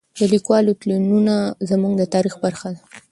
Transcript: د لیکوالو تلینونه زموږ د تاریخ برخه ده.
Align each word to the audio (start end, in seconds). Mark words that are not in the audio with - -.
د 0.19 0.21
لیکوالو 0.33 0.77
تلینونه 0.81 1.35
زموږ 1.69 1.93
د 1.97 2.03
تاریخ 2.13 2.33
برخه 2.43 2.67
ده. 2.75 2.81